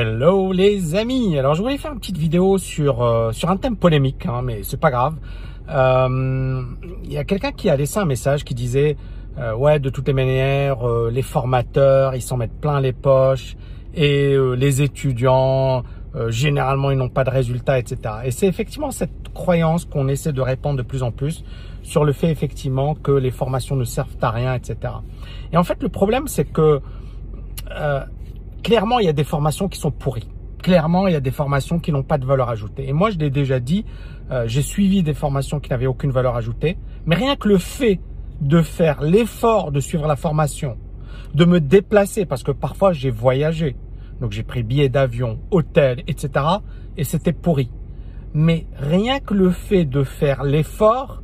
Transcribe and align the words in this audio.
Hello 0.00 0.50
les 0.50 0.94
amis. 0.94 1.38
Alors 1.38 1.54
je 1.54 1.60
voulais 1.60 1.76
faire 1.76 1.92
une 1.92 1.98
petite 1.98 2.16
vidéo 2.16 2.56
sur 2.56 3.02
euh, 3.02 3.32
sur 3.32 3.50
un 3.50 3.58
thème 3.58 3.76
polémique, 3.76 4.24
hein, 4.24 4.40
mais 4.42 4.62
c'est 4.62 4.80
pas 4.80 4.90
grave. 4.90 5.16
Euh, 5.68 6.62
Il 7.04 7.12
y 7.12 7.18
a 7.18 7.24
quelqu'un 7.24 7.52
qui 7.52 7.68
a 7.68 7.76
laissé 7.76 7.98
un 7.98 8.06
message 8.06 8.42
qui 8.42 8.54
disait 8.54 8.96
euh, 9.36 9.54
ouais 9.54 9.78
de 9.78 9.90
toutes 9.90 10.06
les 10.06 10.14
manières 10.14 10.88
euh, 10.88 11.10
les 11.12 11.20
formateurs 11.20 12.14
ils 12.14 12.22
s'en 12.22 12.38
mettent 12.38 12.58
plein 12.62 12.80
les 12.80 12.94
poches 12.94 13.58
et 13.92 14.38
les 14.56 14.80
étudiants 14.80 15.82
généralement 16.28 16.90
ils 16.90 16.96
n'ont 16.96 17.10
pas 17.10 17.24
de 17.24 17.30
résultats 17.30 17.78
etc. 17.78 17.98
Et 18.24 18.30
c'est 18.30 18.46
effectivement 18.46 18.92
cette 18.92 19.28
croyance 19.34 19.84
qu'on 19.84 20.08
essaie 20.08 20.32
de 20.32 20.40
répandre 20.40 20.78
de 20.78 20.82
plus 20.82 21.02
en 21.02 21.10
plus 21.10 21.44
sur 21.82 22.06
le 22.06 22.14
fait 22.14 22.30
effectivement 22.30 22.94
que 22.94 23.12
les 23.12 23.30
formations 23.30 23.76
ne 23.76 23.84
servent 23.84 24.16
à 24.22 24.30
rien 24.30 24.54
etc. 24.54 24.94
Et 25.52 25.58
en 25.58 25.62
fait 25.62 25.82
le 25.82 25.90
problème 25.90 26.26
c'est 26.26 26.46
que 26.46 26.80
clairement, 28.62 28.98
il 28.98 29.06
y 29.06 29.08
a 29.08 29.12
des 29.12 29.24
formations 29.24 29.68
qui 29.68 29.78
sont 29.78 29.90
pourries. 29.90 30.28
Clairement, 30.62 31.06
il 31.06 31.12
y 31.12 31.16
a 31.16 31.20
des 31.20 31.30
formations 31.30 31.78
qui 31.78 31.90
n'ont 31.90 32.02
pas 32.02 32.18
de 32.18 32.26
valeur 32.26 32.50
ajoutée. 32.50 32.88
Et 32.88 32.92
moi, 32.92 33.10
je 33.10 33.18
l'ai 33.18 33.30
déjà 33.30 33.60
dit, 33.60 33.84
euh, 34.30 34.44
j'ai 34.46 34.62
suivi 34.62 35.02
des 35.02 35.14
formations 35.14 35.58
qui 35.58 35.70
n'avaient 35.70 35.86
aucune 35.86 36.10
valeur 36.10 36.36
ajoutée. 36.36 36.76
Mais 37.06 37.16
rien 37.16 37.36
que 37.36 37.48
le 37.48 37.58
fait 37.58 38.00
de 38.40 38.62
faire 38.62 39.02
l'effort 39.02 39.72
de 39.72 39.80
suivre 39.80 40.06
la 40.06 40.16
formation, 40.16 40.76
de 41.34 41.44
me 41.44 41.60
déplacer, 41.60 42.26
parce 42.26 42.42
que 42.42 42.52
parfois 42.52 42.92
j'ai 42.92 43.10
voyagé, 43.10 43.76
donc 44.20 44.32
j'ai 44.32 44.42
pris 44.42 44.62
billet 44.62 44.88
d'avion, 44.88 45.38
hôtel, 45.50 46.02
etc. 46.06 46.44
Et 46.96 47.04
c'était 47.04 47.32
pourri. 47.32 47.70
Mais 48.32 48.66
rien 48.76 49.20
que 49.20 49.34
le 49.34 49.50
fait 49.50 49.84
de 49.84 50.04
faire 50.04 50.44
l'effort, 50.44 51.22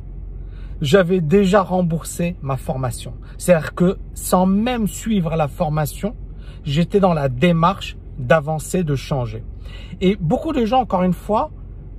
j'avais 0.81 1.21
déjà 1.21 1.61
remboursé 1.61 2.35
ma 2.41 2.57
formation. 2.57 3.13
C'est-à-dire 3.37 3.73
que 3.75 3.97
sans 4.13 4.45
même 4.45 4.87
suivre 4.87 5.35
la 5.35 5.47
formation, 5.47 6.15
j'étais 6.63 6.99
dans 6.99 7.13
la 7.13 7.29
démarche 7.29 7.97
d'avancer, 8.17 8.83
de 8.83 8.95
changer. 8.95 9.43
Et 10.01 10.15
beaucoup 10.15 10.53
de 10.53 10.65
gens, 10.65 10.81
encore 10.81 11.03
une 11.03 11.13
fois, 11.13 11.51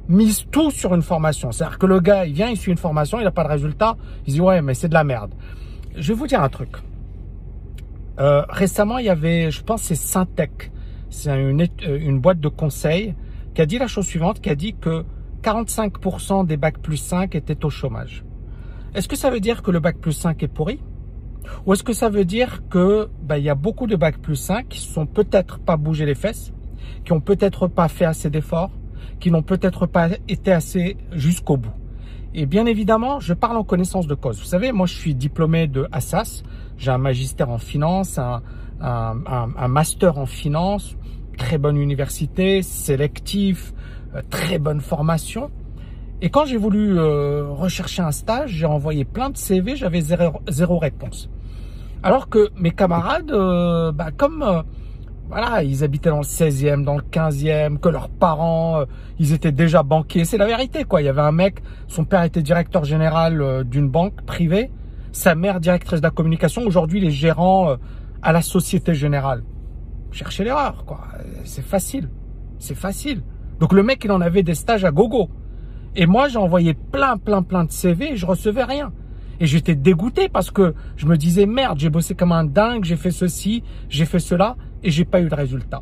misent 0.09 0.47
tout 0.51 0.71
sur 0.71 0.95
une 0.95 1.03
formation. 1.03 1.53
C'est-à-dire 1.53 1.79
que 1.79 1.87
le 1.87 2.01
gars, 2.01 2.25
il 2.25 2.33
vient, 2.33 2.49
il 2.49 2.57
suit 2.57 2.73
une 2.73 2.79
formation, 2.79 3.21
il 3.21 3.25
n'a 3.25 3.31
pas 3.31 3.45
de 3.45 3.49
résultat, 3.49 3.97
il 4.27 4.35
dit 4.35 4.41
ouais, 4.41 4.63
mais 4.63 4.75
c'est 4.75 4.89
de 4.89 4.95
la 4.95 5.05
merde. 5.05 5.35
Je 5.97 6.09
vais 6.09 6.19
vous 6.19 6.27
dire 6.27 6.43
un 6.43 6.49
truc. 6.49 6.77
Euh, 8.19 8.43
récemment, 8.49 8.99
il 8.99 9.07
y 9.07 9.11
avait, 9.11 9.51
je 9.51 9.63
pense, 9.63 9.83
c'est 9.83 9.95
Syntec, 9.95 10.73
c'est 11.11 11.31
une, 11.31 11.63
euh, 11.63 11.99
une 12.01 12.19
boîte 12.19 12.41
de 12.41 12.49
conseil 12.49 13.15
qui 13.55 13.63
a 13.63 13.67
dit 13.67 13.79
la 13.79 13.87
chose 13.87 14.07
suivante, 14.07 14.41
qui 14.41 14.51
a 14.51 14.55
dit 14.55 14.75
que 14.75 15.05
45% 15.43 16.47
des 16.47 16.57
bacs 16.57 16.79
plus 16.79 16.97
5 16.97 17.35
étaient 17.35 17.65
au 17.65 17.71
chômage. 17.71 18.25
Est-ce 18.95 19.09
que 19.09 19.17
ça 19.17 19.31
veut 19.31 19.41
dire 19.41 19.63
que 19.63 19.71
le 19.71 19.81
bac 19.81 19.99
plus 19.99 20.13
5 20.13 20.43
est 20.43 20.49
pourri? 20.49 20.81
Ou 21.67 21.73
est-ce 21.73 21.83
que 21.83 21.93
ça 21.93 22.09
veut 22.09 22.25
dire 22.25 22.63
que 22.69 23.09
bah, 23.23 23.39
il 23.39 23.45
y 23.45 23.51
a 23.51 23.55
beaucoup 23.55 23.87
de 23.87 23.97
bac 23.97 24.19
plus 24.19 24.37
5 24.37 24.69
qui 24.69 24.81
sont 24.81 25.07
peut-être 25.07 25.59
pas 25.59 25.77
bougé 25.77 26.07
les 26.07 26.15
fesses, 26.15 26.53
qui 27.05 27.13
ont 27.13 27.21
peut-être 27.21 27.67
pas 27.67 27.89
fait 27.89 28.05
assez 28.05 28.31
d'efforts, 28.31 28.71
qui 29.21 29.31
n'ont 29.31 29.43
peut-être 29.43 29.87
pas 29.87 30.09
été 30.29 30.53
assez 30.53 30.97
jusqu'au 31.13 31.57
bout? 31.57 31.73
Et 32.35 32.47
bien 32.47 32.67
évidemment, 32.67 33.21
je 33.21 33.35
parle 33.35 33.57
en 33.57 33.65
connaissance 33.65 34.07
de 34.07 34.15
cause. 34.15 34.39
Vous 34.39 34.45
savez, 34.45 34.73
moi 34.73 34.87
je 34.87 34.95
suis 34.95 35.15
diplômé 35.15 35.67
de 35.67 35.89
Assas, 35.93 36.43
j'ai 36.77 36.91
un 36.91 36.99
magistère 36.99 37.51
en 37.51 37.59
finance, 37.59 38.19
un, 38.19 38.43
un, 38.81 39.69
master 39.69 40.19
en 40.19 40.27
finance, 40.27 40.97
très 41.37 41.59
bonne 41.59 41.77
université, 41.77 42.63
sélectif, 42.63 43.73
euh, 44.15 44.23
très 44.31 44.59
bonne 44.59 44.81
formation. 44.81 45.51
Et 46.21 46.31
quand 46.31 46.47
j'ai 46.47 46.57
voulu 46.57 46.99
euh, 46.99 47.45
rechercher 47.49 48.03
un 48.03 48.11
stage, 48.11 48.51
j'ai 48.51 48.67
envoyé 48.67 49.05
plein 49.05 49.31
de 49.31 49.37
CV, 49.37 49.77
j'avais 49.77 50.01
zéro, 50.01 50.41
zéro 50.49 50.79
réponse. 50.79 51.31
Alors 52.03 52.29
que 52.29 52.51
mes 52.57 52.71
camarades, 52.71 53.31
euh, 53.31 53.91
bah, 53.91 54.11
comme 54.17 54.43
euh, 54.43 54.63
voilà, 55.29 55.63
ils 55.65 55.83
habitaient 55.83 56.11
dans 56.11 56.19
le 56.19 56.23
16e, 56.23 56.85
dans 56.85 56.97
le 56.97 57.03
15e, 57.03 57.79
que 57.79 57.89
leurs 57.89 58.09
parents, 58.09 58.81
euh, 58.81 58.85
ils 59.19 59.33
étaient 59.33 59.53
déjà 59.53 59.83
banquiers, 59.83 60.25
c'est 60.25 60.39
la 60.39 60.47
vérité 60.47 60.85
quoi. 60.85 61.03
Il 61.03 61.07
y 61.07 61.09
avait 61.09 61.21
un 61.23 61.33
mec, 61.33 61.63
son 61.89 62.05
père 62.05 62.23
était 62.23 62.43
directeur 62.43 62.85
général 62.85 63.65
d'une 63.65 63.89
banque 63.89 64.23
privée, 64.23 64.71
sa 65.11 65.35
mère 65.35 65.59
directrice 65.59 66.01
de 66.01 66.07
la 66.07 66.11
communication, 66.11 66.63
aujourd'hui 66.63 67.01
les 67.01 67.11
gérants 67.11 67.77
à 68.23 68.33
la 68.33 68.43
Société 68.43 68.95
Générale. 68.95 69.43
Cherchez 70.13 70.45
l'erreur 70.45 70.85
quoi, 70.85 71.01
c'est 71.45 71.65
facile, 71.65 72.11
c'est 72.59 72.77
facile. 72.77 73.23
Donc 73.59 73.73
le 73.73 73.83
mec 73.83 74.05
il 74.05 74.13
en 74.13 74.21
avait 74.21 74.45
des 74.45 74.55
stages 74.55 74.85
à 74.85 74.93
gogo. 74.93 75.29
Et 76.01 76.07
moi 76.07 76.29
j'ai 76.29 76.39
envoyé 76.39 76.75
plein 76.75 77.17
plein 77.17 77.43
plein 77.43 77.65
de 77.65 77.73
CV 77.73 78.13
et 78.13 78.17
je 78.17 78.25
recevais 78.25 78.63
rien. 78.63 78.93
Et 79.41 79.47
j'étais 79.47 79.75
dégoûté 79.75 80.29
parce 80.29 80.53
que 80.53 80.73
je 80.95 81.07
me 81.07 81.17
disais 81.17 81.45
merde, 81.45 81.81
j'ai 81.81 81.91
bossé 81.91 82.15
comme 82.15 82.31
un 82.31 82.45
dingue, 82.45 82.85
j'ai 82.85 82.97
fait 82.97 83.11
ceci, 83.11 83.65
j'ai 83.89 84.05
fait 84.05 84.21
cela 84.21 84.57
et 84.85 84.93
j'ai 84.93 85.05
pas 85.05 85.21
eu 85.21 85.29
de 85.29 85.35
résultat. 85.35 85.81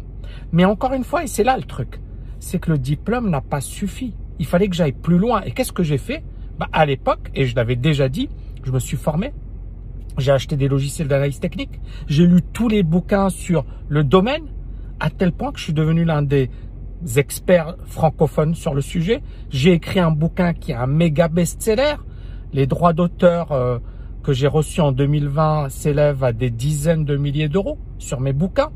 Mais 0.52 0.64
encore 0.64 0.94
une 0.94 1.04
fois, 1.04 1.24
et 1.24 1.26
c'est 1.26 1.44
là 1.44 1.58
le 1.58 1.64
truc, 1.64 2.00
c'est 2.40 2.58
que 2.58 2.70
le 2.70 2.78
diplôme 2.78 3.28
n'a 3.28 3.42
pas 3.42 3.60
suffi. 3.60 4.14
Il 4.38 4.46
fallait 4.46 4.68
que 4.68 4.74
j'aille 4.74 4.92
plus 4.92 5.18
loin. 5.18 5.42
Et 5.42 5.52
qu'est-ce 5.52 5.72
que 5.72 5.82
j'ai 5.82 5.98
fait? 5.98 6.24
Bah, 6.58 6.68
À 6.72 6.86
l'époque, 6.86 7.30
et 7.34 7.44
je 7.44 7.54
l'avais 7.54 7.76
déjà 7.76 8.08
dit, 8.08 8.30
je 8.64 8.72
me 8.72 8.78
suis 8.78 8.96
formé. 8.96 9.34
J'ai 10.16 10.32
acheté 10.32 10.56
des 10.56 10.68
logiciels 10.68 11.08
d'analyse 11.08 11.40
technique. 11.40 11.78
J'ai 12.08 12.26
lu 12.26 12.40
tous 12.54 12.68
les 12.68 12.82
bouquins 12.82 13.28
sur 13.28 13.66
le 13.88 14.02
domaine, 14.02 14.44
à 14.98 15.10
tel 15.10 15.32
point 15.32 15.52
que 15.52 15.58
je 15.58 15.64
suis 15.64 15.74
devenu 15.74 16.04
l'un 16.04 16.22
des 16.22 16.48
experts 17.16 17.76
francophones 17.86 18.54
sur 18.54 18.74
le 18.74 18.80
sujet. 18.80 19.22
J'ai 19.50 19.72
écrit 19.72 20.00
un 20.00 20.10
bouquin 20.10 20.52
qui 20.52 20.72
est 20.72 20.76
un 20.76 20.86
méga 20.86 21.28
best-seller 21.28 21.96
les 22.52 22.66
droits 22.66 22.92
d'auteur 22.92 23.52
euh, 23.52 23.78
que 24.22 24.32
j'ai 24.32 24.46
reçus 24.46 24.80
en 24.80 24.92
2020 24.92 25.68
s'élèvent 25.68 26.24
à 26.24 26.32
des 26.32 26.50
dizaines 26.50 27.04
de 27.04 27.16
milliers 27.16 27.48
d'euros 27.48 27.78
sur 27.98 28.20
mes 28.20 28.32
bouquins. 28.32 28.70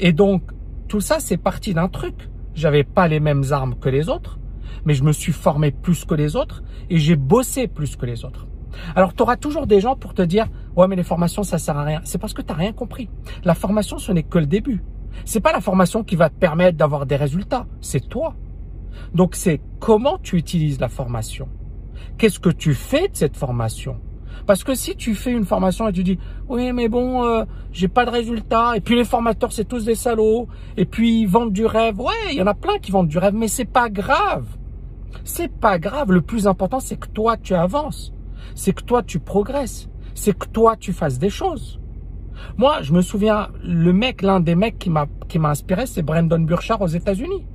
Et 0.00 0.12
donc, 0.12 0.42
tout 0.88 1.00
ça, 1.00 1.20
c'est 1.20 1.36
parti 1.36 1.74
d'un 1.74 1.88
truc. 1.88 2.28
J'avais 2.54 2.84
pas 2.84 3.08
les 3.08 3.20
mêmes 3.20 3.44
armes 3.50 3.76
que 3.76 3.88
les 3.88 4.08
autres, 4.08 4.38
mais 4.84 4.94
je 4.94 5.04
me 5.04 5.12
suis 5.12 5.32
formé 5.32 5.70
plus 5.70 6.04
que 6.04 6.14
les 6.14 6.34
autres 6.36 6.62
et 6.90 6.98
j'ai 6.98 7.16
bossé 7.16 7.68
plus 7.68 7.96
que 7.96 8.04
les 8.04 8.24
autres. 8.24 8.46
Alors, 8.94 9.14
tu 9.14 9.22
auras 9.22 9.36
toujours 9.36 9.66
des 9.66 9.80
gens 9.80 9.96
pour 9.96 10.14
te 10.14 10.22
dire, 10.22 10.46
ouais, 10.76 10.86
mais 10.88 10.96
les 10.96 11.02
formations, 11.02 11.42
ça 11.42 11.58
sert 11.58 11.76
à 11.76 11.84
rien. 11.84 12.00
C'est 12.04 12.18
parce 12.18 12.34
que 12.34 12.42
tu 12.42 12.48
n'as 12.48 12.58
rien 12.58 12.72
compris. 12.72 13.08
La 13.44 13.54
formation, 13.54 13.98
ce 13.98 14.12
n'est 14.12 14.22
que 14.22 14.38
le 14.38 14.46
début. 14.46 14.82
C'est 15.28 15.40
pas 15.40 15.52
la 15.52 15.60
formation 15.60 16.04
qui 16.04 16.16
va 16.16 16.30
te 16.30 16.38
permettre 16.38 16.78
d'avoir 16.78 17.04
des 17.04 17.16
résultats. 17.16 17.66
C'est 17.80 18.08
toi. 18.08 18.34
Donc, 19.14 19.34
c'est 19.34 19.60
comment 19.78 20.18
tu 20.18 20.36
utilises 20.36 20.80
la 20.80 20.88
formation 20.88 21.48
qu'est-ce 22.16 22.40
que 22.40 22.50
tu 22.50 22.74
fais 22.74 23.08
de 23.08 23.16
cette 23.16 23.36
formation? 23.36 24.00
Parce 24.46 24.64
que 24.64 24.74
si 24.74 24.96
tu 24.96 25.14
fais 25.14 25.32
une 25.32 25.44
formation 25.44 25.88
et 25.88 25.92
tu 25.92 26.04
dis 26.04 26.18
oui 26.48 26.72
mais 26.72 26.88
bon 26.88 27.24
euh, 27.24 27.44
j'ai 27.72 27.88
pas 27.88 28.04
de 28.04 28.10
résultat 28.10 28.76
et 28.76 28.80
puis 28.80 28.94
les 28.94 29.04
formateurs 29.04 29.52
c'est 29.52 29.64
tous 29.66 29.84
des 29.84 29.94
salauds 29.94 30.48
et 30.76 30.84
puis 30.84 31.20
ils 31.20 31.26
vendent 31.26 31.52
du 31.52 31.66
rêve. 31.66 32.00
Ouais, 32.00 32.14
il 32.30 32.36
y 32.36 32.42
en 32.42 32.46
a 32.46 32.54
plein 32.54 32.78
qui 32.78 32.90
vendent 32.90 33.08
du 33.08 33.18
rêve 33.18 33.34
mais 33.34 33.48
c'est 33.48 33.64
pas 33.64 33.90
grave. 33.90 34.46
C'est 35.24 35.52
pas 35.52 35.78
grave, 35.78 36.12
le 36.12 36.22
plus 36.22 36.46
important 36.46 36.80
c'est 36.80 36.96
que 36.96 37.08
toi 37.08 37.36
tu 37.36 37.54
avances. 37.54 38.12
C'est 38.54 38.72
que 38.72 38.82
toi 38.82 39.02
tu 39.02 39.18
progresses. 39.18 39.88
C'est 40.14 40.36
que 40.36 40.46
toi 40.46 40.76
tu 40.76 40.92
fasses 40.92 41.18
des 41.18 41.30
choses. 41.30 41.80
Moi, 42.56 42.82
je 42.82 42.92
me 42.92 43.02
souviens, 43.02 43.48
le 43.64 43.92
mec, 43.92 44.22
l'un 44.22 44.40
des 44.40 44.54
mecs 44.54 44.78
qui 44.78 44.90
m'a 44.90 45.50
inspiré, 45.50 45.86
c'est 45.86 46.02
Brandon 46.02 46.40
Burchard 46.40 46.80
aux 46.80 46.86
États-Unis. 46.86 47.46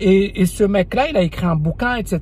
Et, 0.00 0.40
et 0.40 0.46
ce 0.46 0.64
mec-là, 0.64 1.08
il 1.08 1.16
a 1.16 1.22
écrit 1.22 1.46
un 1.46 1.56
bouquin, 1.56 1.96
etc. 1.96 2.20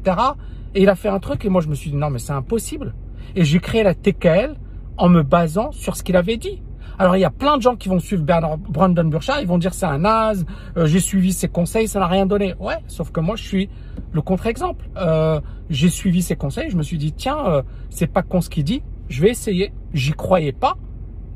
Et 0.74 0.82
il 0.82 0.88
a 0.88 0.96
fait 0.96 1.08
un 1.08 1.20
truc 1.20 1.44
et 1.44 1.48
moi 1.48 1.60
je 1.60 1.68
me 1.68 1.74
suis 1.74 1.90
dit 1.90 1.96
non 1.96 2.10
mais 2.10 2.18
c'est 2.18 2.32
impossible. 2.32 2.94
Et 3.36 3.44
j'ai 3.44 3.60
créé 3.60 3.82
la 3.82 3.94
TKL 3.94 4.56
en 4.96 5.08
me 5.08 5.22
basant 5.22 5.72
sur 5.72 5.96
ce 5.96 6.02
qu'il 6.02 6.16
avait 6.16 6.36
dit. 6.36 6.62
Alors 6.98 7.16
il 7.16 7.20
y 7.20 7.24
a 7.24 7.30
plein 7.30 7.56
de 7.56 7.62
gens 7.62 7.76
qui 7.76 7.88
vont 7.88 7.98
suivre 7.98 8.24
Brandon 8.24 9.04
Burchard, 9.04 9.40
ils 9.40 9.46
vont 9.46 9.58
dire 9.58 9.74
c'est 9.74 9.86
un 9.86 9.98
naze, 9.98 10.44
euh, 10.76 10.86
j'ai 10.86 11.00
suivi 11.00 11.32
ses 11.32 11.48
conseils, 11.48 11.88
ça 11.88 12.00
n'a 12.00 12.06
rien 12.06 12.26
donné. 12.26 12.54
Ouais, 12.58 12.78
sauf 12.86 13.10
que 13.10 13.20
moi 13.20 13.36
je 13.36 13.42
suis 13.42 13.68
le 14.12 14.20
contre-exemple. 14.20 14.88
Euh, 14.96 15.40
j'ai 15.70 15.88
suivi 15.88 16.22
ses 16.22 16.36
conseils, 16.36 16.70
je 16.70 16.76
me 16.76 16.82
suis 16.82 16.98
dit 16.98 17.12
tiens, 17.12 17.38
euh, 17.46 17.62
c'est 17.90 18.06
pas 18.06 18.22
con 18.22 18.40
ce 18.40 18.50
qu'il 18.50 18.64
dit, 18.64 18.82
je 19.08 19.22
vais 19.22 19.30
essayer. 19.30 19.72
J'y 19.92 20.12
croyais 20.12 20.52
pas 20.52 20.76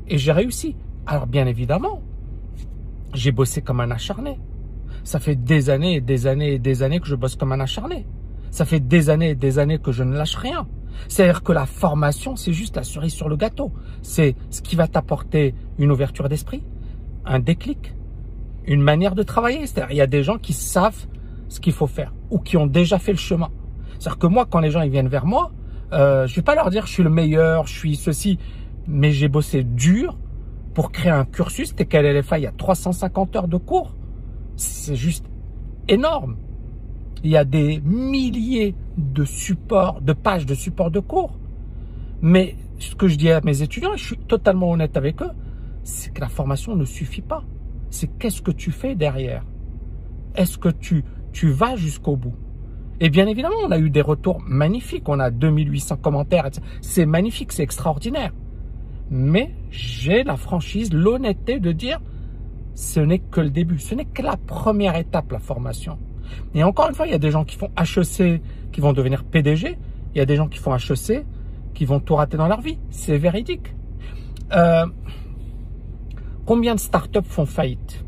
et 0.09 0.17
j'ai 0.17 0.31
réussi. 0.31 0.75
Alors 1.05 1.27
bien 1.27 1.45
évidemment, 1.45 2.01
j'ai 3.13 3.31
bossé 3.31 3.61
comme 3.61 3.79
un 3.79 3.91
acharné. 3.91 4.39
Ça 5.03 5.19
fait 5.19 5.35
des 5.35 5.69
années 5.69 5.95
et 5.95 6.01
des 6.01 6.27
années 6.27 6.53
et 6.53 6.59
des 6.59 6.83
années 6.83 6.99
que 6.99 7.07
je 7.07 7.15
bosse 7.15 7.35
comme 7.35 7.51
un 7.51 7.59
acharné. 7.59 8.05
Ça 8.51 8.65
fait 8.65 8.79
des 8.79 9.09
années 9.09 9.31
et 9.31 9.35
des 9.35 9.59
années 9.59 9.79
que 9.79 9.91
je 9.91 10.03
ne 10.03 10.15
lâche 10.15 10.35
rien. 10.35 10.67
C'est-à-dire 11.07 11.43
que 11.43 11.53
la 11.53 11.65
formation, 11.65 12.35
c'est 12.35 12.53
juste 12.53 12.75
la 12.75 12.83
cerise 12.83 13.13
sur 13.13 13.29
le 13.29 13.37
gâteau. 13.37 13.71
C'est 14.01 14.35
ce 14.49 14.61
qui 14.61 14.75
va 14.75 14.87
t'apporter 14.87 15.55
une 15.77 15.91
ouverture 15.91 16.27
d'esprit, 16.27 16.63
un 17.25 17.39
déclic, 17.39 17.93
une 18.65 18.81
manière 18.81 19.15
de 19.15 19.23
travailler. 19.23 19.65
C'est-à-dire, 19.65 19.91
il 19.91 19.97
y 19.97 20.01
a 20.01 20.07
des 20.07 20.23
gens 20.23 20.37
qui 20.37 20.53
savent 20.53 21.07
ce 21.47 21.59
qu'il 21.59 21.73
faut 21.73 21.87
faire 21.87 22.13
ou 22.29 22.39
qui 22.39 22.57
ont 22.57 22.67
déjà 22.67 22.99
fait 22.99 23.11
le 23.11 23.17
chemin. 23.17 23.49
C'est-à-dire 23.97 24.17
que 24.17 24.27
moi, 24.27 24.45
quand 24.49 24.59
les 24.59 24.71
gens 24.71 24.85
viennent 24.87 25.07
vers 25.07 25.25
moi, 25.25 25.51
euh, 25.93 26.27
je 26.27 26.35
vais 26.35 26.41
pas 26.41 26.55
leur 26.55 26.69
dire 26.69 26.85
je 26.85 26.93
suis 26.93 27.03
le 27.03 27.09
meilleur, 27.09 27.65
je 27.65 27.73
suis 27.73 27.95
ceci, 27.95 28.37
mais 28.89 29.11
j'ai 29.11 29.27
bossé 29.27 29.63
dur 29.63 30.17
pour 30.73 30.91
créer 30.91 31.11
un 31.11 31.25
cursus. 31.25 31.75
TKLFA, 31.75 32.39
il 32.39 32.43
y 32.43 32.47
a 32.47 32.51
350 32.51 33.35
heures 33.35 33.47
de 33.47 33.57
cours. 33.57 33.95
C'est 34.55 34.95
juste 34.95 35.25
énorme. 35.87 36.37
Il 37.23 37.29
y 37.29 37.37
a 37.37 37.45
des 37.45 37.81
milliers 37.81 38.75
de 38.97 39.23
supports, 39.25 40.01
de 40.01 40.13
pages 40.13 40.45
de 40.45 40.55
support 40.55 40.91
de 40.91 40.99
cours. 40.99 41.37
Mais 42.21 42.55
ce 42.79 42.95
que 42.95 43.07
je 43.07 43.15
dis 43.15 43.29
à 43.29 43.41
mes 43.41 43.61
étudiants, 43.61 43.93
et 43.93 43.97
je 43.97 44.05
suis 44.05 44.17
totalement 44.17 44.71
honnête 44.71 44.97
avec 44.97 45.21
eux, 45.21 45.31
c'est 45.83 46.13
que 46.13 46.21
la 46.21 46.29
formation 46.29 46.75
ne 46.75 46.85
suffit 46.85 47.21
pas. 47.21 47.43
c'est 47.91 48.07
qu'est-ce 48.19 48.41
que 48.41 48.51
tu 48.51 48.71
fais 48.71 48.95
derrière? 48.95 49.43
Est-ce 50.35 50.57
que 50.57 50.69
tu, 50.69 51.03
tu 51.31 51.49
vas 51.49 51.75
jusqu'au 51.75 52.15
bout? 52.15 52.35
Et 52.99 53.09
bien 53.09 53.27
évidemment, 53.27 53.55
on 53.65 53.71
a 53.71 53.79
eu 53.79 53.89
des 53.89 54.01
retours 54.01 54.41
magnifiques. 54.45 55.07
On 55.07 55.19
a 55.19 55.31
2800 55.31 55.97
commentaires. 55.97 56.49
C'est 56.81 57.05
magnifique, 57.05 57.51
c'est 57.51 57.63
extraordinaire. 57.63 58.31
Mais 59.11 59.53
j'ai 59.71 60.23
la 60.23 60.37
franchise, 60.37 60.93
l'honnêteté 60.93 61.59
de 61.59 61.71
dire, 61.71 61.99
ce 62.75 62.99
n'est 62.99 63.19
que 63.19 63.41
le 63.41 63.49
début. 63.49 63.79
Ce 63.79 63.95
n'est 63.95 64.05
que 64.05 64.21
la 64.21 64.37
première 64.37 64.95
étape, 64.95 65.31
la 65.31 65.39
formation. 65.39 65.97
Et 66.53 66.63
encore 66.63 66.87
une 66.89 66.95
fois, 66.95 67.07
il 67.07 67.11
y 67.11 67.15
a 67.15 67.19
des 67.19 67.31
gens 67.31 67.43
qui 67.43 67.57
font 67.57 67.71
HEC, 67.77 68.41
qui 68.71 68.81
vont 68.81 68.93
devenir 68.93 69.23
PDG. 69.23 69.77
Il 70.13 70.17
y 70.17 70.21
a 70.21 70.25
des 70.25 70.35
gens 70.35 70.47
qui 70.47 70.59
font 70.59 70.75
HEC, 70.75 71.25
qui 71.73 71.85
vont 71.85 71.99
tout 71.99 72.15
rater 72.15 72.37
dans 72.37 72.47
leur 72.47 72.61
vie. 72.61 72.77
C'est 72.89 73.17
véridique. 73.17 73.73
Euh, 74.53 74.85
combien 76.45 76.75
de 76.75 76.79
startups 76.79 77.19
font 77.23 77.45
faillite? 77.45 78.05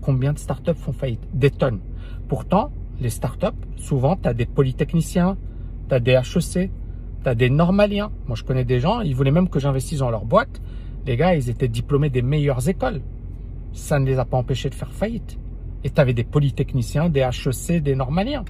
Combien 0.00 0.32
de 0.32 0.38
startups 0.38 0.74
font 0.74 0.92
faillite? 0.92 1.26
Des 1.32 1.50
tonnes. 1.50 1.80
Pourtant, 2.28 2.70
les 3.00 3.10
startups, 3.10 3.46
souvent, 3.76 4.16
tu 4.16 4.28
as 4.28 4.34
des 4.34 4.46
polytechniciens, 4.46 5.36
tu 5.88 5.94
as 5.94 6.00
des 6.00 6.12
HEC, 6.12 6.70
tu 7.22 7.28
as 7.28 7.34
des 7.34 7.50
normaliens. 7.50 8.10
Moi, 8.26 8.36
je 8.36 8.44
connais 8.44 8.64
des 8.64 8.80
gens, 8.80 9.00
ils 9.00 9.14
voulaient 9.14 9.30
même 9.30 9.48
que 9.48 9.58
j'investisse 9.58 10.00
dans 10.00 10.10
leur 10.10 10.24
boîte. 10.24 10.60
Les 11.06 11.16
gars, 11.16 11.34
ils 11.34 11.48
étaient 11.50 11.68
diplômés 11.68 12.10
des 12.10 12.22
meilleures 12.22 12.68
écoles. 12.68 13.00
Ça 13.72 13.98
ne 13.98 14.06
les 14.06 14.18
a 14.18 14.24
pas 14.24 14.36
empêchés 14.36 14.70
de 14.70 14.74
faire 14.74 14.92
faillite. 14.92 15.38
Et 15.84 15.90
tu 15.90 16.00
avais 16.00 16.14
des 16.14 16.24
polytechniciens, 16.24 17.08
des 17.08 17.20
HEC, 17.20 17.82
des 17.82 17.94
normaliens. 17.94 18.44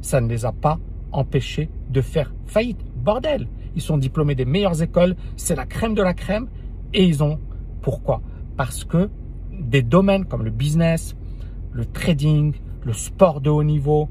Ça 0.00 0.20
ne 0.20 0.28
les 0.28 0.44
a 0.44 0.52
pas 0.52 0.78
empêchés 1.12 1.70
de 1.90 2.00
faire 2.00 2.32
faillite. 2.46 2.78
Bordel 2.96 3.48
Ils 3.74 3.82
sont 3.82 3.98
diplômés 3.98 4.34
des 4.34 4.44
meilleures 4.44 4.82
écoles, 4.82 5.16
c'est 5.36 5.56
la 5.56 5.66
crème 5.66 5.94
de 5.94 6.02
la 6.02 6.14
crème. 6.14 6.48
Et 6.94 7.04
ils 7.04 7.24
ont... 7.24 7.38
Pourquoi? 7.82 8.20
Parce 8.56 8.84
que 8.84 9.10
des 9.52 9.82
domaines 9.82 10.24
comme 10.24 10.44
le 10.44 10.50
business, 10.50 11.16
le 11.72 11.84
trading, 11.84 12.54
le 12.84 12.92
sport 12.92 13.40
de 13.40 13.50
haut 13.50 13.64
niveau, 13.64 14.08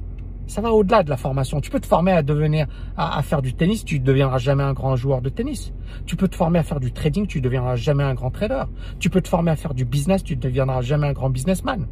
ça 0.47 0.61
va 0.61 0.71
au-delà 0.71 1.03
de 1.03 1.09
la 1.09 1.17
formation. 1.17 1.61
Tu 1.61 1.69
peux 1.69 1.79
te 1.79 1.87
former 1.87 2.11
à 2.11 2.23
devenir, 2.23 2.67
à, 2.97 3.21
faire 3.23 3.41
du 3.41 3.53
tennis, 3.53 3.83
tu 3.83 3.99
ne 3.99 4.05
deviendras 4.05 4.37
jamais 4.37 4.63
un 4.63 4.73
grand 4.73 4.95
joueur 4.95 5.21
de 5.21 5.29
tennis. 5.29 5.73
Tu 6.05 6.15
peux 6.15 6.27
te 6.27 6.35
former 6.35 6.59
à 6.59 6.63
faire 6.63 6.79
du 6.79 6.91
trading, 6.91 7.27
tu 7.27 7.39
ne 7.39 7.43
deviendras 7.43 7.75
jamais 7.75 8.03
un 8.03 8.13
grand 8.13 8.31
trader. 8.31 8.63
Tu 8.99 9.09
peux 9.09 9.21
te 9.21 9.27
former 9.27 9.51
à 9.51 9.55
faire 9.55 9.73
du 9.73 9.85
business, 9.85 10.23
tu 10.23 10.35
ne 10.35 10.41
deviendras 10.41 10.81
jamais 10.81 11.07
un 11.07 11.13
grand 11.13 11.29
businessman. 11.29 11.87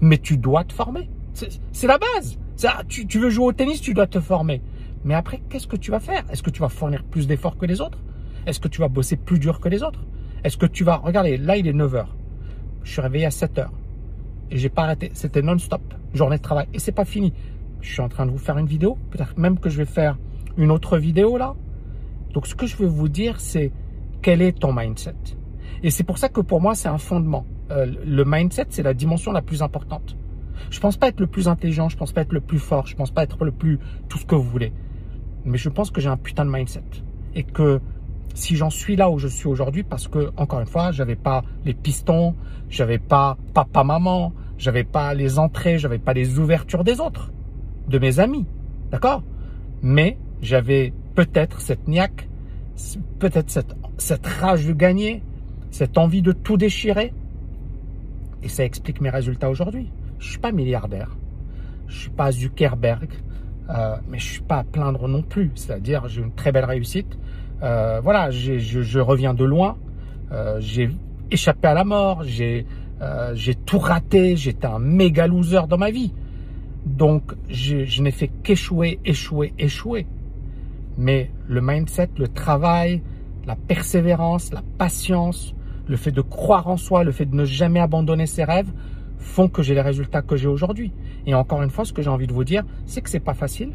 Mais 0.00 0.18
tu 0.18 0.36
dois 0.36 0.64
te 0.64 0.72
former. 0.72 1.08
C'est 1.72 1.86
la 1.86 1.98
base. 1.98 2.38
Tu, 2.88 3.18
veux 3.18 3.30
jouer 3.30 3.46
au 3.46 3.52
tennis, 3.52 3.80
tu 3.80 3.94
dois 3.94 4.06
te 4.06 4.20
former. 4.20 4.62
Mais 5.04 5.14
après, 5.14 5.42
qu'est-ce 5.50 5.66
que 5.66 5.76
tu 5.76 5.90
vas 5.90 6.00
faire? 6.00 6.24
Est-ce 6.30 6.42
que 6.42 6.50
tu 6.50 6.60
vas 6.60 6.68
fournir 6.68 7.04
plus 7.04 7.26
d'efforts 7.26 7.56
que 7.56 7.66
les 7.66 7.80
autres? 7.80 7.98
Est-ce 8.46 8.60
que 8.60 8.68
tu 8.68 8.80
vas 8.80 8.88
bosser 8.88 9.16
plus 9.16 9.38
dur 9.38 9.60
que 9.60 9.68
les 9.68 9.82
autres? 9.82 10.00
Est-ce 10.44 10.56
que 10.56 10.66
tu 10.66 10.84
vas... 10.84 10.96
Regardez, 10.96 11.36
là, 11.36 11.56
il 11.56 11.66
est 11.66 11.72
9 11.72 11.92
h 11.92 12.06
Je 12.84 12.92
suis 12.92 13.00
réveillé 13.00 13.26
à 13.26 13.30
7 13.30 13.56
h 13.56 13.66
Et 14.50 14.58
j'ai 14.58 14.68
pas 14.68 14.84
arrêté. 14.84 15.10
C'était 15.14 15.42
non-stop. 15.42 15.82
Journée 16.14 16.36
de 16.36 16.42
travail. 16.42 16.68
Et 16.72 16.78
c'est 16.78 16.92
pas 16.92 17.04
fini. 17.04 17.32
Je 17.84 17.92
suis 17.92 18.00
en 18.00 18.08
train 18.08 18.24
de 18.24 18.30
vous 18.30 18.38
faire 18.38 18.56
une 18.56 18.66
vidéo. 18.66 18.96
Peut-être 19.10 19.38
même 19.38 19.58
que 19.58 19.68
je 19.68 19.76
vais 19.76 19.84
faire 19.84 20.16
une 20.56 20.70
autre 20.70 20.96
vidéo 20.96 21.36
là. 21.36 21.54
Donc, 22.32 22.46
ce 22.46 22.54
que 22.54 22.66
je 22.66 22.76
veux 22.76 22.86
vous 22.86 23.08
dire, 23.08 23.40
c'est 23.40 23.72
quel 24.22 24.40
est 24.40 24.58
ton 24.58 24.72
mindset 24.72 25.14
Et 25.82 25.90
c'est 25.90 26.02
pour 26.02 26.16
ça 26.16 26.30
que 26.30 26.40
pour 26.40 26.62
moi, 26.62 26.74
c'est 26.74 26.88
un 26.88 26.98
fondement. 26.98 27.44
Euh, 27.70 27.86
le 28.06 28.24
mindset, 28.24 28.66
c'est 28.70 28.82
la 28.82 28.94
dimension 28.94 29.32
la 29.32 29.42
plus 29.42 29.62
importante. 29.62 30.16
Je 30.70 30.80
pense 30.80 30.96
pas 30.96 31.08
être 31.08 31.20
le 31.20 31.26
plus 31.26 31.46
intelligent, 31.46 31.90
je 31.90 31.96
pense 31.96 32.12
pas 32.12 32.22
être 32.22 32.32
le 32.32 32.40
plus 32.40 32.58
fort, 32.58 32.86
je 32.86 32.96
pense 32.96 33.10
pas 33.10 33.22
être 33.22 33.44
le 33.44 33.52
plus 33.52 33.78
tout 34.08 34.16
ce 34.16 34.24
que 34.24 34.34
vous 34.34 34.42
voulez. 34.42 34.72
Mais 35.44 35.58
je 35.58 35.68
pense 35.68 35.90
que 35.90 36.00
j'ai 36.00 36.08
un 36.08 36.16
putain 36.16 36.46
de 36.46 36.50
mindset. 36.50 36.84
Et 37.34 37.44
que 37.44 37.80
si 38.34 38.56
j'en 38.56 38.70
suis 38.70 38.96
là 38.96 39.10
où 39.10 39.18
je 39.18 39.28
suis 39.28 39.46
aujourd'hui, 39.46 39.82
parce 39.82 40.08
que, 40.08 40.32
encore 40.38 40.60
une 40.60 40.66
fois, 40.66 40.90
j'avais 40.90 41.16
pas 41.16 41.44
les 41.66 41.74
pistons, 41.74 42.34
j'avais 42.70 42.98
pas 42.98 43.36
papa, 43.52 43.84
maman, 43.84 44.32
j'avais 44.56 44.84
pas 44.84 45.12
les 45.12 45.38
entrées, 45.38 45.78
j'avais 45.78 45.98
pas 45.98 46.14
les 46.14 46.38
ouvertures 46.38 46.82
des 46.82 46.98
autres, 46.98 47.30
de 47.88 47.98
mes 47.98 48.20
amis. 48.20 48.46
D'accord? 48.90 49.22
Mais 49.82 50.18
j'avais 50.40 50.92
peut-être 51.14 51.60
cette 51.60 51.88
niaque, 51.88 52.28
peut-être 53.18 53.50
cette, 53.50 53.74
cette 53.98 54.26
rage 54.26 54.66
de 54.66 54.72
gagner, 54.72 55.22
cette 55.70 55.98
envie 55.98 56.22
de 56.22 56.32
tout 56.32 56.56
déchirer. 56.56 57.12
Et 58.42 58.48
ça 58.48 58.64
explique 58.64 59.00
mes 59.00 59.10
résultats 59.10 59.50
aujourd'hui. 59.50 59.90
Je 60.18 60.30
suis 60.30 60.38
pas 60.38 60.52
milliardaire. 60.52 61.16
Je 61.88 61.98
suis 61.98 62.10
pas 62.10 62.30
Zuckerberg. 62.32 63.08
Euh, 63.70 63.96
mais 64.08 64.18
je 64.18 64.26
suis 64.26 64.42
pas 64.42 64.58
à 64.58 64.64
plaindre 64.64 65.08
non 65.08 65.22
plus. 65.22 65.50
C'est-à-dire, 65.54 66.08
j'ai 66.08 66.20
une 66.20 66.32
très 66.32 66.52
belle 66.52 66.64
réussite. 66.64 67.18
Euh, 67.62 68.00
voilà, 68.02 68.30
je, 68.30 68.58
je, 68.58 69.00
reviens 69.00 69.32
de 69.34 69.44
loin. 69.44 69.76
Euh, 70.32 70.58
j'ai 70.60 70.90
échappé 71.30 71.68
à 71.68 71.74
la 71.74 71.84
mort. 71.84 72.22
J'ai 72.24 72.66
j'ai 73.34 73.54
tout 73.54 73.78
raté. 73.78 74.34
J'étais 74.36 74.66
un 74.66 74.78
méga 74.78 75.26
loser 75.26 75.66
dans 75.68 75.76
ma 75.76 75.90
vie. 75.90 76.12
Donc, 76.86 77.32
je, 77.48 77.84
je 77.84 78.02
n'ai 78.02 78.10
fait 78.10 78.30
qu'échouer, 78.42 79.00
échouer, 79.04 79.52
échouer. 79.58 80.06
Mais 80.98 81.30
le 81.48 81.60
mindset, 81.60 82.10
le 82.18 82.28
travail, 82.28 83.02
la 83.46 83.56
persévérance, 83.56 84.52
la 84.52 84.62
patience, 84.78 85.54
le 85.88 85.96
fait 85.96 86.10
de 86.10 86.20
croire 86.20 86.68
en 86.68 86.76
soi, 86.76 87.04
le 87.04 87.12
fait 87.12 87.26
de 87.26 87.34
ne 87.34 87.44
jamais 87.44 87.80
abandonner 87.80 88.26
ses 88.26 88.44
rêves, 88.44 88.70
font 89.18 89.48
que 89.48 89.62
j'ai 89.62 89.74
les 89.74 89.80
résultats 89.80 90.22
que 90.22 90.36
j'ai 90.36 90.48
aujourd'hui. 90.48 90.92
Et 91.26 91.34
encore 91.34 91.62
une 91.62 91.70
fois, 91.70 91.84
ce 91.84 91.92
que 91.92 92.02
j'ai 92.02 92.10
envie 92.10 92.26
de 92.26 92.32
vous 92.32 92.44
dire, 92.44 92.64
c'est 92.86 93.00
que 93.00 93.10
c'est 93.10 93.20
pas 93.20 93.34
facile, 93.34 93.72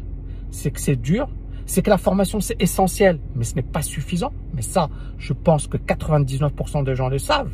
c'est 0.50 0.70
que 0.70 0.80
c'est 0.80 0.96
dur, 0.96 1.28
c'est 1.66 1.82
que 1.82 1.90
la 1.90 1.98
formation 1.98 2.40
c'est 2.40 2.60
essentiel, 2.60 3.20
mais 3.34 3.44
ce 3.44 3.54
n'est 3.54 3.62
pas 3.62 3.82
suffisant. 3.82 4.32
Mais 4.54 4.62
ça, 4.62 4.88
je 5.18 5.32
pense 5.32 5.66
que 5.66 5.76
99% 5.76 6.84
des 6.84 6.94
gens 6.94 7.08
le 7.08 7.18
savent. 7.18 7.52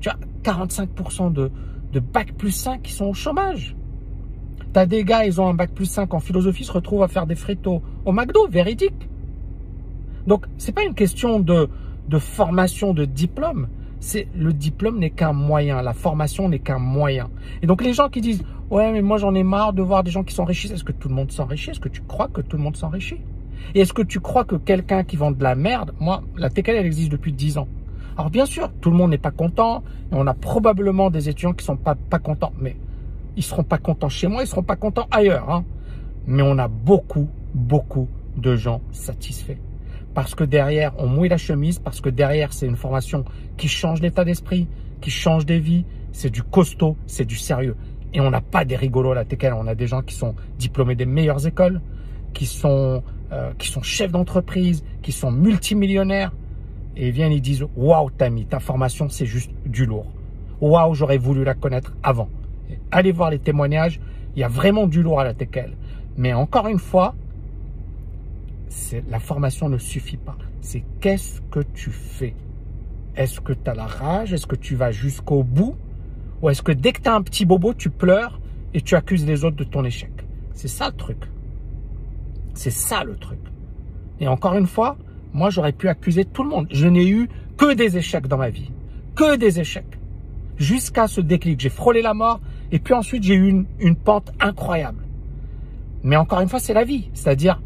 Tu 0.00 0.08
as 0.08 0.18
45% 0.42 1.32
de, 1.32 1.50
de 1.92 2.00
bac 2.00 2.32
plus 2.32 2.50
5 2.50 2.82
qui 2.82 2.92
sont 2.92 3.06
au 3.06 3.14
chômage. 3.14 3.76
Tu 4.72 4.78
as 4.78 4.86
des 4.86 5.04
gars, 5.04 5.24
ils 5.24 5.40
ont 5.40 5.48
un 5.48 5.54
bac 5.54 5.72
plus 5.72 5.86
5 5.86 6.12
en 6.14 6.20
philosophie, 6.20 6.64
se 6.64 6.72
retrouvent 6.72 7.02
à 7.02 7.08
faire 7.08 7.26
des 7.26 7.34
frites 7.34 7.66
au, 7.66 7.82
au 8.04 8.12
McDo, 8.12 8.46
véridique. 8.48 9.08
Donc, 10.26 10.46
c'est 10.58 10.72
pas 10.72 10.84
une 10.84 10.94
question 10.94 11.40
de, 11.40 11.68
de 12.08 12.18
formation, 12.18 12.92
de 12.94 13.04
diplôme, 13.04 13.68
c'est 14.00 14.28
le 14.34 14.52
diplôme 14.52 14.98
n'est 14.98 15.10
qu'un 15.10 15.32
moyen, 15.32 15.82
la 15.82 15.92
formation 15.92 16.48
n'est 16.48 16.58
qu'un 16.58 16.78
moyen. 16.78 17.30
Et 17.62 17.66
donc 17.66 17.84
les 17.84 17.92
gens 17.92 18.08
qui 18.08 18.20
disent 18.20 18.42
ouais 18.70 18.90
mais 18.92 19.02
moi 19.02 19.18
j'en 19.18 19.34
ai 19.34 19.42
marre 19.42 19.72
de 19.74 19.82
voir 19.82 20.02
des 20.02 20.10
gens 20.10 20.24
qui 20.24 20.34
s'enrichissent, 20.34 20.72
est-ce 20.72 20.84
que 20.84 20.92
tout 20.92 21.08
le 21.08 21.14
monde 21.14 21.30
s'enrichit? 21.30 21.70
Est-ce 21.70 21.80
que 21.80 21.88
tu 21.88 22.00
crois 22.00 22.28
que 22.28 22.40
tout 22.40 22.56
le 22.56 22.62
monde 22.62 22.76
s'enrichit? 22.76 23.20
Et 23.74 23.80
est-ce 23.80 23.92
que 23.92 24.02
tu 24.02 24.20
crois 24.20 24.44
que 24.44 24.56
quelqu'un 24.56 25.04
qui 25.04 25.16
vend 25.16 25.30
de 25.30 25.42
la 25.42 25.54
merde, 25.54 25.92
moi 26.00 26.22
la 26.36 26.48
TKL 26.48 26.76
elle 26.76 26.86
existe 26.86 27.12
depuis 27.12 27.32
10 27.32 27.58
ans. 27.58 27.68
Alors 28.16 28.30
bien 28.30 28.46
sûr, 28.46 28.72
tout 28.80 28.90
le 28.90 28.96
monde 28.96 29.10
n'est 29.10 29.18
pas 29.18 29.30
content, 29.30 29.82
et 30.10 30.14
on 30.14 30.26
a 30.26 30.34
probablement 30.34 31.10
des 31.10 31.28
étudiants 31.28 31.52
qui 31.52 31.64
sont 31.64 31.76
pas 31.76 31.94
pas 31.94 32.18
contents, 32.18 32.52
mais 32.58 32.76
ils 33.36 33.42
seront 33.42 33.64
pas 33.64 33.78
contents 33.78 34.08
chez 34.08 34.26
moi, 34.26 34.42
ils 34.42 34.46
seront 34.46 34.62
pas 34.62 34.76
contents 34.76 35.06
ailleurs. 35.10 35.50
Hein. 35.50 35.64
Mais 36.26 36.42
on 36.42 36.58
a 36.58 36.68
beaucoup 36.68 37.28
beaucoup 37.54 38.08
de 38.36 38.54
gens 38.54 38.80
satisfaits 38.92 39.58
parce 40.14 40.34
que 40.34 40.44
derrière, 40.44 40.92
on 40.98 41.06
mouille 41.06 41.28
la 41.28 41.36
chemise, 41.36 41.78
parce 41.78 42.00
que 42.00 42.08
derrière, 42.08 42.52
c'est 42.52 42.66
une 42.66 42.76
formation 42.76 43.24
qui 43.56 43.68
change 43.68 44.00
l'état 44.00 44.24
d'esprit, 44.24 44.66
qui 45.00 45.10
change 45.10 45.46
des 45.46 45.58
vies. 45.60 45.84
C'est 46.12 46.30
du 46.30 46.42
costaud, 46.42 46.96
c'est 47.06 47.24
du 47.24 47.36
sérieux. 47.36 47.76
Et 48.12 48.20
on 48.20 48.30
n'a 48.30 48.40
pas 48.40 48.64
des 48.64 48.74
rigolos 48.74 49.12
à 49.12 49.14
la 49.14 49.24
TKL. 49.24 49.52
On 49.52 49.68
a 49.68 49.76
des 49.76 49.86
gens 49.86 50.02
qui 50.02 50.14
sont 50.14 50.34
diplômés 50.58 50.96
des 50.96 51.06
meilleures 51.06 51.46
écoles, 51.46 51.80
qui 52.34 52.46
sont, 52.46 53.04
euh, 53.30 53.52
qui 53.58 53.68
sont 53.68 53.82
chefs 53.82 54.10
d'entreprise, 54.10 54.84
qui 55.02 55.12
sont 55.12 55.30
multimillionnaires. 55.30 56.32
Et 56.96 57.08
ils 57.08 57.12
viennent, 57.12 57.32
ils 57.32 57.40
disent 57.40 57.64
Waouh, 57.76 58.10
Tami, 58.10 58.46
ta 58.46 58.58
formation, 58.58 59.08
c'est 59.08 59.26
juste 59.26 59.52
du 59.64 59.86
lourd. 59.86 60.06
Waouh, 60.60 60.94
j'aurais 60.94 61.18
voulu 61.18 61.44
la 61.44 61.54
connaître 61.54 61.94
avant. 62.02 62.28
Allez 62.90 63.12
voir 63.12 63.30
les 63.30 63.38
témoignages. 63.38 64.00
Il 64.36 64.40
y 64.40 64.44
a 64.44 64.48
vraiment 64.48 64.86
du 64.86 65.02
lourd 65.02 65.20
à 65.20 65.24
la 65.24 65.34
TKL. 65.34 65.76
Mais 66.16 66.32
encore 66.32 66.68
une 66.68 66.78
fois, 66.78 67.14
la 69.08 69.18
formation 69.18 69.68
ne 69.68 69.78
suffit 69.78 70.16
pas. 70.16 70.36
C'est 70.60 70.84
qu'est-ce 71.00 71.40
que 71.50 71.60
tu 71.60 71.90
fais? 71.90 72.34
Est-ce 73.16 73.40
que 73.40 73.52
tu 73.52 73.68
as 73.68 73.74
la 73.74 73.86
rage? 73.86 74.32
Est-ce 74.32 74.46
que 74.46 74.56
tu 74.56 74.76
vas 74.76 74.92
jusqu'au 74.92 75.42
bout? 75.42 75.76
Ou 76.42 76.50
est-ce 76.50 76.62
que 76.62 76.72
dès 76.72 76.92
que 76.92 77.02
tu 77.02 77.08
as 77.08 77.14
un 77.14 77.22
petit 77.22 77.44
bobo, 77.44 77.74
tu 77.74 77.90
pleures 77.90 78.40
et 78.72 78.80
tu 78.80 78.94
accuses 78.94 79.26
les 79.26 79.44
autres 79.44 79.56
de 79.56 79.64
ton 79.64 79.84
échec? 79.84 80.12
C'est 80.54 80.68
ça 80.68 80.88
le 80.88 80.96
truc. 80.96 81.18
C'est 82.54 82.70
ça 82.70 83.04
le 83.04 83.16
truc. 83.16 83.40
Et 84.20 84.28
encore 84.28 84.56
une 84.56 84.66
fois, 84.66 84.96
moi 85.32 85.50
j'aurais 85.50 85.72
pu 85.72 85.88
accuser 85.88 86.24
tout 86.24 86.42
le 86.42 86.50
monde. 86.50 86.66
Je 86.70 86.86
n'ai 86.86 87.08
eu 87.08 87.28
que 87.56 87.74
des 87.74 87.96
échecs 87.96 88.26
dans 88.26 88.36
ma 88.36 88.50
vie. 88.50 88.70
Que 89.14 89.36
des 89.36 89.60
échecs. 89.60 89.98
Jusqu'à 90.56 91.08
ce 91.08 91.20
déclic. 91.20 91.60
J'ai 91.60 91.68
frôlé 91.68 92.02
la 92.02 92.14
mort 92.14 92.40
et 92.72 92.78
puis 92.78 92.94
ensuite 92.94 93.22
j'ai 93.22 93.34
eu 93.34 93.66
une, 93.80 93.96
pente 93.96 94.32
incroyable. 94.40 95.04
Mais 96.02 96.16
encore 96.16 96.40
une 96.40 96.48
fois, 96.48 96.60
c'est 96.60 96.72
la 96.72 96.84
vie. 96.84 97.10
C'est-à-dire, 97.12 97.60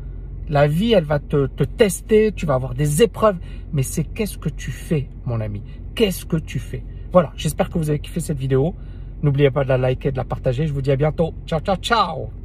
la 0.49 0.67
vie, 0.67 0.93
elle 0.93 1.05
va 1.05 1.19
te, 1.21 1.47
tester, 1.65 2.33
tu 2.33 2.47
vas 2.47 2.55
avoir 2.55 2.75
des 2.75 3.03
épreuves, 3.03 3.37
mais 3.73 3.83
c'est 3.83 4.05
qu'est-ce 4.05 4.39
que 4.39 4.49
tu 4.49 4.71
fais, 4.71 5.09
mon 5.25 5.41
ami? 5.41 5.63
Qu'est-ce 5.95 6.25
que 6.27 6.37
tu 6.37 6.59
fais? 6.59 6.83
Voilà, 7.13 7.33
j'espère 7.37 7.71
que 7.71 7.79
vous 7.79 7.91
avez 7.91 8.01
kiffé 8.01 8.21
cette 8.21 8.39
vidéo. 8.39 8.75
N'oubliez 9.23 9.51
pas 9.51 9.63
de 9.63 9.69
la 9.69 9.79
liker, 9.79 10.11
de 10.11 10.17
la 10.17 10.25
partager. 10.25 10.67
Je 10.67 10.73
vous 10.73 10.83
dis 10.83 10.91
à 10.91 10.97
bientôt. 10.97 11.33
Ciao, 11.47 11.61
ciao, 11.61 11.77
ciao 11.77 12.44